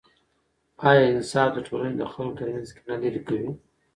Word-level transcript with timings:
آیا 0.89 1.03
انصاف 1.13 1.49
د 1.53 1.57
ټولنې 1.67 1.95
د 1.97 2.03
خلکو 2.13 2.37
ترمنځ 2.39 2.69
کینه 2.75 2.95
لیرې 3.01 3.21
کوي؟ 3.27 3.49